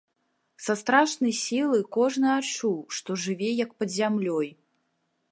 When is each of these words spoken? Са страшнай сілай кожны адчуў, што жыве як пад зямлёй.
Са 0.67 0.75
страшнай 0.81 1.33
сілай 1.39 1.83
кожны 1.97 2.29
адчуў, 2.37 2.77
што 2.99 3.17
жыве 3.25 3.49
як 3.65 3.71
пад 3.83 3.89
зямлёй. 3.97 4.49